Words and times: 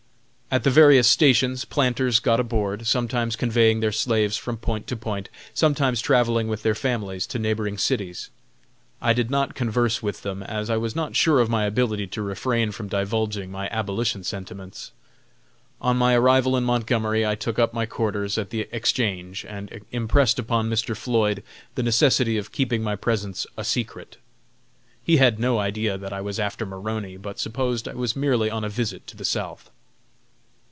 At 0.53 0.63
the 0.65 0.69
various 0.69 1.07
stations 1.07 1.63
planters 1.63 2.19
got 2.19 2.41
aboard, 2.41 2.85
sometimes 2.85 3.37
conveying 3.37 3.79
their 3.79 3.93
slaves 3.93 4.35
from 4.35 4.57
point 4.57 4.85
to 4.87 4.97
point, 4.97 5.29
sometimes 5.53 6.01
travelling 6.01 6.49
with 6.49 6.61
their 6.61 6.75
families 6.75 7.25
to 7.27 7.39
neighboring 7.39 7.77
cities. 7.77 8.29
I 9.01 9.13
did 9.13 9.31
not 9.31 9.55
converse 9.55 10.03
with 10.03 10.23
them, 10.23 10.43
as 10.43 10.69
I 10.69 10.75
was 10.75 10.93
not 10.93 11.15
sure 11.15 11.39
of 11.39 11.47
my 11.49 11.63
ability 11.63 12.05
to 12.07 12.21
refrain 12.21 12.73
from 12.73 12.89
divulging 12.89 13.49
my 13.49 13.69
abolition 13.69 14.25
sentiments. 14.25 14.91
On 15.79 15.95
my 15.95 16.15
arrival 16.17 16.57
in 16.57 16.65
Montgomery 16.65 17.25
I 17.25 17.35
took 17.35 17.57
up 17.57 17.73
my 17.73 17.85
quarters 17.85 18.37
at 18.37 18.49
the 18.49 18.67
Exchange 18.73 19.45
and 19.47 19.85
impressed 19.91 20.37
upon 20.37 20.69
Mr. 20.69 20.97
Floyd 20.97 21.43
the 21.75 21.81
necessity 21.83 22.37
of 22.37 22.51
keeping 22.51 22.83
my 22.83 22.97
presence 22.97 23.47
a 23.55 23.63
secret. 23.63 24.17
He 25.01 25.15
had 25.15 25.39
no 25.39 25.59
idea 25.59 25.97
that 25.97 26.11
I 26.11 26.19
was 26.19 26.41
after 26.41 26.65
Maroney, 26.65 27.15
but 27.15 27.39
supposed 27.39 27.87
I 27.87 27.93
was 27.93 28.17
merely 28.17 28.51
on 28.51 28.65
a 28.65 28.69
visit 28.69 29.07
to 29.07 29.15
the 29.15 29.23
South. 29.23 29.69